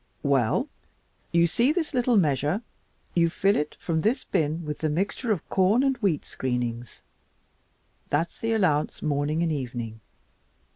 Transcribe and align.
"Well, 0.23 0.67
you 1.31 1.45
see 1.45 1.71
this 1.71 1.93
little 1.93 2.17
measure? 2.17 2.63
You 3.13 3.29
fill 3.29 3.55
it 3.55 3.75
from 3.79 4.01
this 4.01 4.23
bin 4.23 4.65
with 4.65 4.79
this 4.79 4.89
mixture 4.89 5.31
of 5.31 5.47
corn 5.47 5.83
and 5.83 5.95
wheat 5.97 6.25
screenings. 6.25 7.03
That's 8.09 8.39
the 8.39 8.53
allowance, 8.53 9.03
morning 9.03 9.43
and 9.43 9.51
evening. 9.51 9.99